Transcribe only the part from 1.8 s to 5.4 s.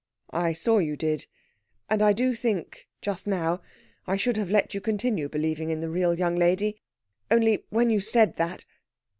And I do think just now I should have let you continue